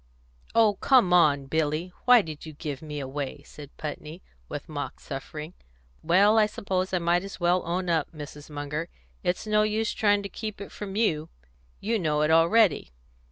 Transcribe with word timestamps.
"Oh, 0.55 0.77
come 0.77 1.09
now, 1.09 1.35
Billy, 1.35 1.93
why 2.05 2.23
did 2.23 2.43
you 2.43 2.53
give 2.53 2.81
me 2.81 2.99
away?" 2.99 3.43
said 3.45 3.77
Putney, 3.77 4.23
with 4.49 4.67
mock 4.67 4.99
suffering. 4.99 5.53
"Well, 6.01 6.39
I 6.39 6.47
suppose 6.47 6.91
I 6.91 6.97
might 6.97 7.23
as 7.23 7.39
well 7.39 7.61
own 7.67 7.87
up, 7.87 8.11
Mrs. 8.11 8.49
Munger; 8.49 8.89
it's 9.21 9.45
no 9.45 9.61
use 9.61 9.93
trying 9.93 10.23
to 10.23 10.27
keep 10.27 10.59
it 10.59 10.71
from 10.71 10.95
you; 10.95 11.29
you 11.79 11.99
know 11.99 12.23
it 12.23 12.31
already. 12.31 12.89